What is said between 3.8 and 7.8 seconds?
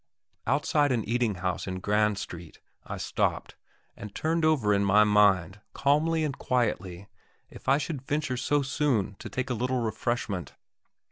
and turned over in my mind, calmly and quietly, if I